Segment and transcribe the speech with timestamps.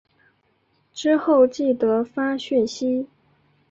[0.91, 3.05] 之后记得发讯息